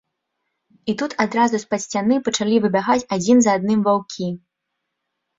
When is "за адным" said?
3.47-3.79